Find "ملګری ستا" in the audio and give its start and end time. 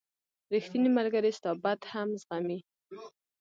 0.97-1.51